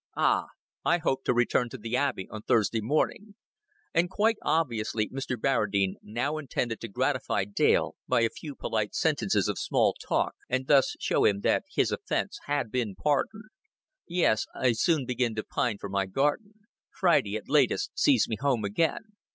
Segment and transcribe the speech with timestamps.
[0.17, 0.47] "Ah!
[0.83, 3.35] I hope to return to the Abbey on Thursday morning;"
[3.93, 5.39] and quite obviously Mr.
[5.39, 10.65] Barradine now intended to gratify Dale by a few polite sentences of small talk, and
[10.65, 13.51] thus show him that his offense had been pardoned.
[14.07, 16.55] "Yes, I soon begin to pine for my garden.
[16.89, 19.03] Friday, at latest, sees me home again.